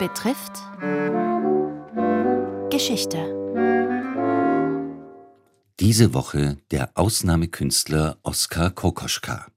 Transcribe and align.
betrifft 0.00 0.52
Geschichte. 2.70 3.18
Diese 5.78 6.14
Woche 6.14 6.56
der 6.70 6.92
Ausnahmekünstler 6.94 8.16
Oskar 8.22 8.70
Kokoschka. 8.70 9.48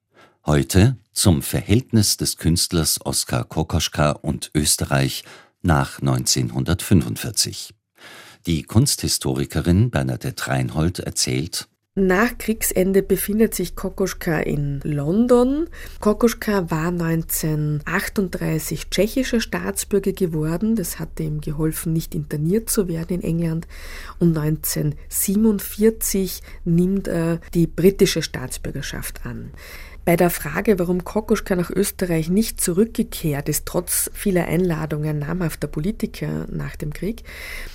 Heute 0.46 0.98
zum 1.14 1.42
Verhältnis 1.42 2.18
des 2.18 2.36
Künstlers 2.36 3.00
Oskar 3.06 3.46
Kokoschka 3.46 4.12
und 4.12 4.52
Österreich 4.54 5.24
nach 5.62 6.02
1945. 6.02 7.74
Die 8.46 8.64
Kunsthistorikerin 8.64 9.92
Bernadette 9.92 10.48
Reinhold 10.48 11.00
erzählt, 11.00 11.70
nach 11.96 12.40
Kriegsende 12.40 13.04
befindet 13.04 13.54
sich 13.54 13.76
Kokoschka 13.76 14.40
in 14.40 14.80
London. 14.84 15.70
Kokoschka 16.00 16.72
war 16.72 16.88
1938 16.88 18.90
tschechischer 18.90 19.40
Staatsbürger 19.40 20.12
geworden. 20.12 20.76
Das 20.76 20.98
hatte 20.98 21.22
ihm 21.22 21.40
geholfen, 21.40 21.94
nicht 21.94 22.16
interniert 22.16 22.72
zu 22.72 22.88
werden 22.88 23.22
in 23.22 23.22
England. 23.22 23.68
Und 24.18 24.36
1947 24.36 26.42
nimmt 26.66 27.08
er 27.08 27.40
die 27.54 27.68
britische 27.68 28.24
Staatsbürgerschaft 28.24 29.24
an. 29.24 29.52
Bei 30.06 30.18
der 30.18 30.30
Frage, 30.30 30.80
warum 30.80 31.06
Kokoschka 31.06 31.56
nach 31.56 31.70
Österreich 31.70 32.28
nicht 32.28 32.60
zurückgekehrt 32.60 33.48
ist, 33.48 33.66
trotz 33.66 34.12
vieler 34.14 34.48
Einladungen 34.48 35.20
namhafter 35.20 35.68
Politiker 35.68 36.46
nach 36.52 36.76
dem 36.76 36.92
Krieg, 36.92 37.24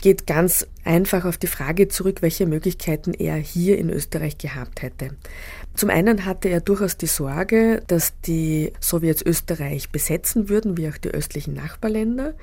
geht 0.02 0.26
ganz 0.26 0.66
einfach 0.84 1.24
auf 1.24 1.38
die 1.38 1.46
Frage 1.46 1.88
zurück, 1.88 2.20
welche 2.20 2.46
Möglichkeiten 2.46 3.14
er 3.14 3.36
hier 3.36 3.78
in 3.78 3.88
Österreich 3.88 4.36
gehabt 4.36 4.82
hätte. 4.82 5.16
Zum 5.74 5.90
einen 5.90 6.24
hatte 6.24 6.48
er 6.48 6.60
durchaus 6.60 6.96
die 6.96 7.06
Sorge, 7.06 7.82
dass 7.86 8.12
die 8.22 8.72
Sowjets 8.80 9.22
Österreich 9.22 9.90
besetzen 9.90 10.48
würden, 10.48 10.76
wie 10.76 10.88
auch 10.88 10.96
die 10.98 11.10
östlichen 11.10 11.54
Nachbarländer. 11.54 12.34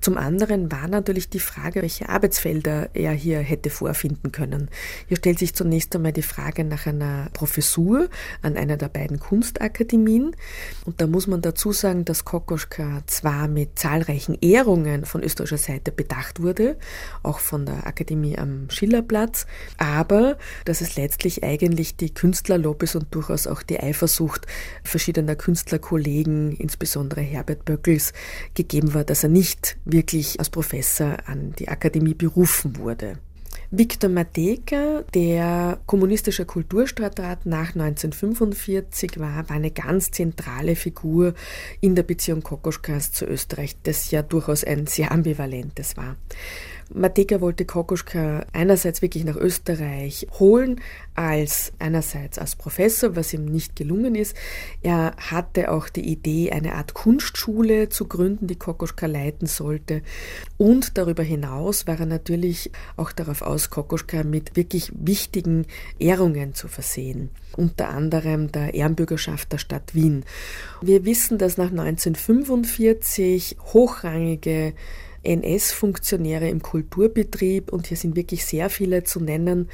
Zum 0.00 0.18
anderen 0.18 0.70
war 0.70 0.88
natürlich 0.88 1.30
die 1.30 1.40
Frage, 1.40 1.80
welche 1.80 2.08
Arbeitsfelder 2.10 2.90
er 2.92 3.12
hier 3.12 3.38
hätte 3.38 3.70
vorfinden 3.70 4.30
können. 4.30 4.68
Hier 5.08 5.16
stellt 5.16 5.38
sich 5.38 5.54
zunächst 5.54 5.96
einmal 5.96 6.12
die 6.12 6.22
Frage 6.22 6.64
nach 6.64 6.86
einer 6.86 7.30
Professur 7.32 8.10
an 8.42 8.56
einer 8.56 8.76
der 8.76 8.88
beiden 8.88 9.18
Kunstakademien. 9.32 10.36
Und 10.84 11.00
da 11.00 11.06
muss 11.06 11.26
man 11.26 11.40
dazu 11.40 11.72
sagen, 11.72 12.04
dass 12.04 12.26
Kokoschka 12.26 13.00
zwar 13.06 13.48
mit 13.48 13.78
zahlreichen 13.78 14.36
Ehrungen 14.42 15.06
von 15.06 15.22
österreichischer 15.22 15.56
Seite 15.56 15.90
bedacht 15.90 16.42
wurde, 16.42 16.76
auch 17.22 17.38
von 17.38 17.64
der 17.64 17.86
Akademie 17.86 18.36
am 18.36 18.68
Schillerplatz, 18.68 19.46
aber 19.78 20.36
dass 20.66 20.82
es 20.82 20.96
letztlich 20.96 21.42
eigentlich 21.42 21.96
die 21.96 22.12
Künstlerlobby 22.12 22.82
und 22.94 23.06
durchaus 23.14 23.46
auch 23.46 23.62
die 23.62 23.80
Eifersucht 23.80 24.46
verschiedener 24.84 25.34
Künstlerkollegen, 25.34 26.52
insbesondere 26.52 27.22
Herbert 27.22 27.64
Böckels, 27.64 28.12
gegeben 28.52 28.92
war, 28.92 29.04
dass 29.04 29.22
er 29.22 29.30
nicht 29.30 29.78
wirklich 29.86 30.40
als 30.40 30.50
Professor 30.50 31.16
an 31.24 31.54
die 31.58 31.68
Akademie 31.68 32.12
berufen 32.12 32.76
wurde. 32.76 33.16
Viktor 33.74 34.10
Mateka, 34.10 35.02
der 35.14 35.78
kommunistische 35.86 36.44
Kulturstadtrat 36.44 37.46
nach 37.46 37.74
1945 37.74 39.18
war, 39.18 39.48
war 39.48 39.56
eine 39.56 39.70
ganz 39.70 40.10
zentrale 40.10 40.76
Figur 40.76 41.32
in 41.80 41.94
der 41.94 42.02
Beziehung 42.02 42.42
Kokoschkas 42.42 43.12
zu 43.12 43.24
Österreich, 43.24 43.76
das 43.82 44.10
ja 44.10 44.20
durchaus 44.20 44.62
ein 44.62 44.86
sehr 44.88 45.10
ambivalentes 45.10 45.96
war. 45.96 46.16
Mateka 46.94 47.40
wollte 47.40 47.64
Kokoschka 47.64 48.46
einerseits 48.52 49.02
wirklich 49.02 49.24
nach 49.24 49.36
Österreich 49.36 50.26
holen, 50.38 50.80
als 51.14 51.72
einerseits 51.78 52.38
als 52.38 52.56
Professor, 52.56 53.16
was 53.16 53.32
ihm 53.32 53.46
nicht 53.46 53.76
gelungen 53.76 54.14
ist. 54.14 54.36
Er 54.82 55.14
hatte 55.18 55.70
auch 55.70 55.88
die 55.88 56.08
Idee, 56.08 56.52
eine 56.52 56.74
Art 56.74 56.94
Kunstschule 56.94 57.88
zu 57.88 58.06
gründen, 58.06 58.46
die 58.46 58.56
Kokoschka 58.56 59.06
leiten 59.06 59.46
sollte. 59.46 60.02
Und 60.58 60.98
darüber 60.98 61.22
hinaus 61.22 61.86
war 61.86 61.98
er 61.98 62.06
natürlich 62.06 62.70
auch 62.96 63.12
darauf 63.12 63.42
aus, 63.42 63.70
Kokoschka 63.70 64.22
mit 64.22 64.56
wirklich 64.56 64.92
wichtigen 64.94 65.66
Ehrungen 65.98 66.54
zu 66.54 66.68
versehen. 66.68 67.30
Unter 67.56 67.90
anderem 67.90 68.50
der 68.50 68.74
Ehrenbürgerschaft 68.74 69.52
der 69.52 69.58
Stadt 69.58 69.94
Wien. 69.94 70.24
Wir 70.80 71.04
wissen, 71.04 71.38
dass 71.38 71.58
nach 71.58 71.70
1945 71.70 73.56
hochrangige 73.72 74.72
NS-Funktionäre 75.22 76.48
im 76.48 76.62
Kulturbetrieb, 76.62 77.72
und 77.72 77.86
hier 77.86 77.96
sind 77.96 78.16
wirklich 78.16 78.44
sehr 78.44 78.70
viele 78.70 79.04
zu 79.04 79.20
nennen, 79.20 79.68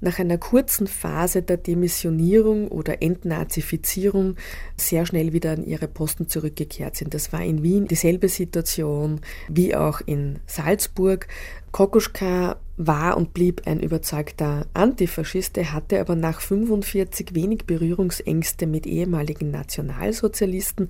nach 0.00 0.18
einer 0.18 0.38
kurzen 0.38 0.86
Phase 0.86 1.42
der 1.42 1.56
Demissionierung 1.56 2.68
oder 2.68 3.02
Entnazifizierung 3.02 4.36
sehr 4.76 5.06
schnell 5.06 5.32
wieder 5.32 5.52
an 5.52 5.64
ihre 5.64 5.88
Posten 5.88 6.28
zurückgekehrt 6.28 6.96
sind. 6.96 7.14
Das 7.14 7.32
war 7.32 7.42
in 7.42 7.62
Wien 7.62 7.86
dieselbe 7.86 8.28
Situation 8.28 9.20
wie 9.48 9.74
auch 9.74 10.00
in 10.04 10.40
Salzburg. 10.46 11.26
Kokoschka 11.72 12.56
war 12.76 13.16
und 13.16 13.34
blieb 13.34 13.62
ein 13.66 13.80
überzeugter 13.80 14.66
Antifaschist, 14.74 15.56
er 15.58 15.72
hatte 15.72 16.00
aber 16.00 16.14
nach 16.16 16.40
45 16.40 17.34
wenig 17.34 17.66
Berührungsängste 17.66 18.66
mit 18.66 18.86
ehemaligen 18.86 19.50
Nationalsozialisten, 19.50 20.88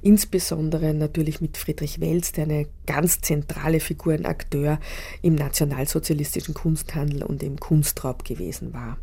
insbesondere 0.00 0.94
natürlich 0.94 1.40
mit 1.40 1.56
Friedrich 1.56 2.00
Welz, 2.00 2.32
der 2.32 2.44
eine 2.44 2.66
ganz 2.86 3.20
zentrale 3.20 3.80
Figur, 3.80 4.14
ein 4.14 4.26
Akteur 4.26 4.78
im 5.22 5.34
nationalsozialistischen 5.34 6.54
Kunsthandel 6.54 7.22
und 7.22 7.42
im 7.42 7.58
Kunstraub 7.58 8.24
gewesen 8.24 8.72
war. 8.72 8.98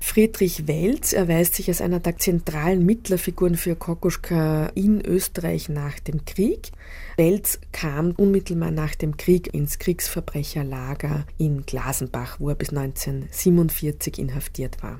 Friedrich 0.00 0.66
Welz 0.66 1.12
erweist 1.12 1.54
sich 1.54 1.68
als 1.68 1.80
einer 1.80 2.00
der 2.00 2.16
zentralen 2.16 2.84
Mittlerfiguren 2.84 3.56
für 3.56 3.76
Kokoschka 3.76 4.66
in 4.74 5.00
Österreich 5.00 5.68
nach 5.68 6.00
dem 6.00 6.24
Krieg. 6.24 6.72
Welz 7.16 7.60
kam 7.70 8.10
unmittelbar 8.12 8.72
nach 8.72 8.94
dem 8.96 9.16
Krieg 9.16 9.54
ins 9.54 9.78
Kriegsverbrecherlager 9.78 11.24
in 11.38 11.64
Glasenbach, 11.66 12.40
wo 12.40 12.48
er 12.48 12.56
bis 12.56 12.70
1947 12.70 14.18
inhaftiert 14.18 14.82
war. 14.82 14.98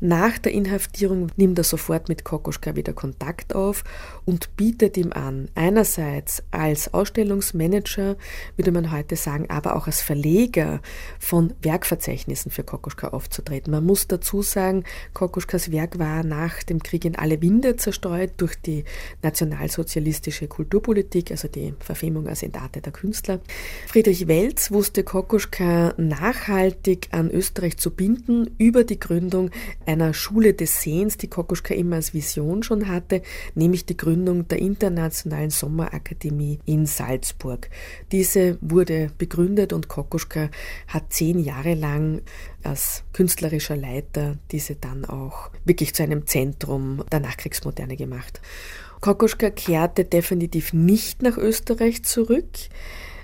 Nach 0.00 0.36
der 0.38 0.52
Inhaftierung 0.52 1.28
nimmt 1.36 1.58
er 1.58 1.64
sofort 1.64 2.08
mit 2.08 2.24
Kokoschka 2.24 2.76
wieder 2.76 2.92
Kontakt 2.92 3.54
auf 3.54 3.84
und 4.26 4.54
bietet 4.56 4.96
ihm 4.96 5.12
an, 5.12 5.48
einerseits 5.54 6.42
als 6.50 6.92
Ausstellungsmanager, 6.92 7.71
würde 7.72 8.72
man 8.72 8.90
heute 8.92 9.16
sagen, 9.16 9.46
aber 9.48 9.76
auch 9.76 9.86
als 9.86 10.02
Verleger 10.02 10.80
von 11.18 11.54
Werkverzeichnissen 11.62 12.50
für 12.50 12.64
Kokoschka 12.64 13.08
aufzutreten. 13.08 13.72
Man 13.72 13.84
muss 13.84 14.06
dazu 14.06 14.42
sagen, 14.42 14.84
Kokoschkas 15.14 15.72
Werk 15.72 15.98
war 15.98 16.22
nach 16.24 16.62
dem 16.62 16.82
Krieg 16.82 17.04
in 17.04 17.16
alle 17.16 17.40
Winde 17.40 17.76
zerstreut 17.76 18.32
durch 18.36 18.56
die 18.56 18.84
nationalsozialistische 19.22 20.48
Kulturpolitik, 20.48 21.30
also 21.30 21.48
die 21.48 21.74
Verfemung 21.80 22.28
als 22.28 22.42
Endate 22.42 22.80
der 22.80 22.92
Künstler. 22.92 23.40
Friedrich 23.86 24.28
Welz 24.28 24.70
wusste 24.70 25.04
Kokoschka 25.04 25.94
nachhaltig 25.96 27.08
an 27.12 27.30
Österreich 27.30 27.78
zu 27.78 27.90
binden 27.90 28.50
über 28.58 28.84
die 28.84 28.98
Gründung 28.98 29.50
einer 29.86 30.14
Schule 30.14 30.54
des 30.54 30.82
Sehens, 30.82 31.16
die 31.16 31.28
Kokoschka 31.28 31.74
immer 31.74 31.96
als 31.96 32.14
Vision 32.14 32.62
schon 32.62 32.88
hatte, 32.88 33.22
nämlich 33.54 33.86
die 33.86 33.96
Gründung 33.96 34.48
der 34.48 34.58
Internationalen 34.58 35.50
Sommerakademie 35.50 36.58
in 36.64 36.86
Salzburg. 36.86 37.61
Diese 38.12 38.58
wurde 38.60 39.10
begründet 39.18 39.72
und 39.72 39.88
Kokoschka 39.88 40.50
hat 40.88 41.12
zehn 41.12 41.38
Jahre 41.38 41.74
lang 41.74 42.22
als 42.62 43.04
künstlerischer 43.12 43.76
Leiter 43.76 44.38
diese 44.50 44.76
dann 44.76 45.04
auch 45.04 45.50
wirklich 45.64 45.94
zu 45.94 46.02
einem 46.02 46.26
Zentrum 46.26 47.04
der 47.10 47.20
Nachkriegsmoderne 47.20 47.96
gemacht. 47.96 48.40
Kokoschka 49.00 49.50
kehrte 49.50 50.04
definitiv 50.04 50.72
nicht 50.72 51.22
nach 51.22 51.36
Österreich 51.36 52.04
zurück. 52.04 52.46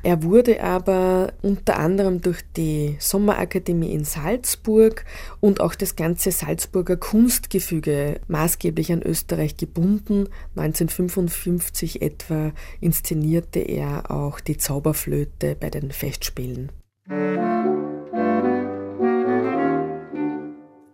Er 0.03 0.22
wurde 0.22 0.62
aber 0.62 1.32
unter 1.42 1.78
anderem 1.78 2.20
durch 2.20 2.42
die 2.56 2.97
Sommerakademie 2.98 3.92
in 3.92 4.04
Salzburg 4.04 5.04
und 5.41 5.60
auch 5.60 5.75
das 5.75 5.97
ganze 5.97 6.31
Salzburger 6.31 6.97
Kunstgefüge 6.97 8.20
maßgeblich 8.28 8.92
an 8.92 9.03
Österreich 9.03 9.56
gebunden. 9.56 10.28
1955 10.56 12.03
etwa 12.03 12.53
inszenierte 12.80 13.60
er 13.60 14.10
auch 14.10 14.41
die 14.41 14.56
Zauberflöte 14.56 15.56
bei 15.59 15.71
den 15.71 15.91
Festspielen. 15.91 16.71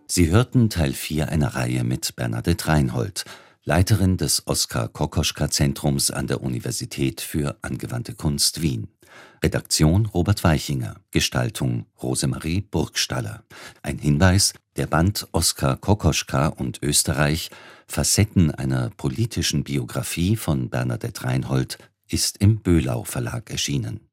Sie 0.07 0.29
hörten 0.29 0.69
Teil 0.69 0.93
4 0.93 1.29
einer 1.29 1.55
Reihe 1.55 1.83
mit 1.83 2.15
Bernadette 2.15 2.67
Reinhold, 2.67 3.25
Leiterin 3.67 4.15
des 4.15 4.43
Oskar 4.45 4.89
Kokoschka 4.89 5.49
Zentrums 5.49 6.11
an 6.11 6.27
der 6.27 6.43
Universität 6.43 7.19
für 7.19 7.57
angewandte 7.63 8.13
Kunst 8.13 8.61
Wien. 8.61 8.89
Redaktion 9.41 10.05
Robert 10.05 10.43
Weichinger, 10.43 10.97
Gestaltung 11.09 11.87
Rosemarie 11.99 12.61
Burgstaller. 12.61 13.43
Ein 13.81 13.97
Hinweis, 13.97 14.53
der 14.75 14.85
Band 14.85 15.27
Oskar 15.31 15.77
Kokoschka 15.77 16.49
und 16.49 16.83
Österreich 16.83 17.49
Facetten 17.87 18.51
einer 18.51 18.91
politischen 18.91 19.63
Biografie 19.63 20.35
von 20.35 20.69
Bernadette 20.69 21.23
Reinhold 21.23 21.79
ist 22.07 22.37
im 22.37 22.59
Böhlau 22.59 23.03
Verlag 23.03 23.49
erschienen 23.49 24.05